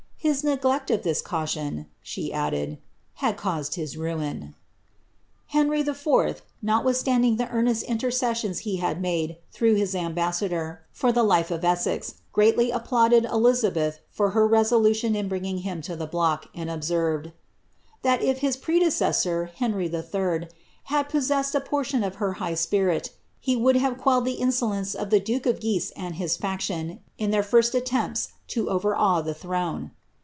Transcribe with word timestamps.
His 0.31 0.43
neglect 0.43 0.91
of 0.91 1.01
this 1.01 1.19
caution," 1.19 1.87
she 2.03 2.31
added. 2.31 2.69
"^ 2.73 2.77
had 3.15 3.37
caused 3.37 3.73
his 3.73 3.93
Henry 3.95 5.79
IV., 5.81 6.41
notwithstanding 6.61 7.37
the 7.37 7.49
earnest 7.49 7.81
intercessions 7.81 8.59
he 8.59 8.75
had 8.77 9.01
miiif. 9.01 9.37
through 9.51 9.73
his 9.73 9.95
ambassador, 9.95 10.81
for 10.91 11.11
the 11.11 11.23
life 11.23 11.49
of 11.49 11.65
Essex, 11.65 12.21
greatly 12.33 12.69
applauded 12.69 13.25
Elm 13.25 13.51
beth 13.73 13.99
for 14.11 14.29
her 14.29 14.45
resolution 14.47 15.15
in 15.15 15.27
bringing 15.27 15.63
iiim 15.63 15.81
to 15.85 15.95
the 15.95 16.05
block, 16.05 16.49
and 16.53 16.69
observed, 16.69 17.31
ihii 18.05 18.21
if 18.21 18.41
hia 18.41 18.53
predecessor. 18.61 19.49
Henry 19.55 19.87
III., 19.91 20.49
had 20.83 21.09
possessed 21.09 21.55
a 21.55 21.61
portion 21.61 22.03
of 22.03 22.17
her 22.17 22.33
high 22.33 22.53
spin' 22.53 23.01
he 23.39 23.55
would 23.55 23.77
have 23.77 23.97
quelled 23.97 24.25
the 24.25 24.33
insolence 24.33 24.93
of 24.93 25.09
the 25.09 25.19
duke 25.19 25.47
of 25.47 25.59
Guise 25.59 25.91
and 25.95 26.17
his 26.17 26.37
Ac 26.43 26.59
tion 26.59 26.99
in 27.17 27.31
their 27.31 27.41
first 27.43 27.73
aiiempls 27.73 28.27
lo 28.55 28.67
overawe 28.67 29.23
the 29.25 29.33
throne." 29.33 29.89